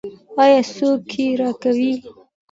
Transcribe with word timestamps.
آیا 0.43 0.61
څوک 0.75 1.07
یې 1.19 1.25
راکوي؟ 1.39 1.93